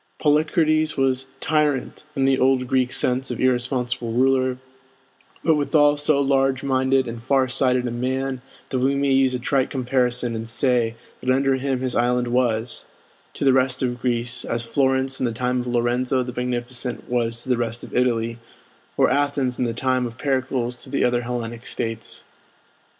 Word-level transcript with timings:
Polycrates 0.17 0.97
was 0.97 1.27
"tyrant," 1.39 2.05
in 2.15 2.25
the 2.25 2.39
old 2.39 2.65
Greek 2.67 2.91
sense 2.91 3.29
of 3.29 3.39
irresponsible 3.39 4.11
ruler; 4.11 4.57
but 5.43 5.53
withal 5.53 5.95
so 5.95 6.19
large 6.19 6.63
minded 6.63 7.07
and 7.07 7.21
far 7.21 7.47
sighted 7.47 7.85
a 7.85 7.91
man 7.91 8.41
that 8.71 8.79
we 8.79 8.95
may 8.95 9.11
use 9.11 9.35
a 9.35 9.39
trite 9.39 9.69
comparison 9.69 10.33
and 10.35 10.49
say 10.49 10.95
that 11.19 11.29
under 11.29 11.57
him 11.57 11.81
his 11.81 11.95
island 11.95 12.29
was, 12.29 12.85
to 13.35 13.45
the 13.45 13.53
rest 13.53 13.83
of 13.83 14.01
Greece, 14.01 14.43
as 14.43 14.65
Florence 14.65 15.19
in 15.19 15.27
the 15.27 15.31
time 15.31 15.61
of 15.61 15.67
Lorenzo 15.67 16.23
the 16.23 16.33
Magnificent 16.35 17.07
was 17.07 17.43
to 17.43 17.49
the 17.49 17.55
rest 17.57 17.83
of 17.83 17.95
Italy, 17.95 18.39
or 18.97 19.11
Athens 19.11 19.59
in 19.59 19.65
the 19.65 19.71
time 19.71 20.07
of 20.07 20.17
Pericles 20.17 20.75
to 20.77 20.89
the 20.89 21.03
other 21.05 21.21
Hellenic 21.21 21.63
States. 21.63 22.23